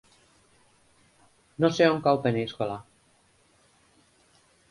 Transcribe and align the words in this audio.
No 1.65 1.69
sé 1.75 1.89
on 1.91 2.01
cau 2.09 2.17
Peníscola. 2.25 2.79